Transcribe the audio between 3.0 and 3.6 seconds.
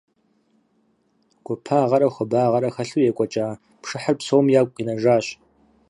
екӀуэкӀа